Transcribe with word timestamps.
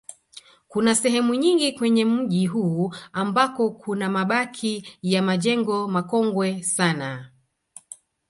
Kuna 0.67 0.95
sehemu 0.95 1.35
nyingi 1.35 1.71
kwenye 1.73 2.05
mji 2.05 2.47
huu 2.47 2.93
ambako 3.13 3.69
kuna 3.71 4.09
mabaki 4.09 4.97
ya 5.03 5.21
majengo 5.21 5.87
makongwe 5.87 6.63
sana 6.63 7.31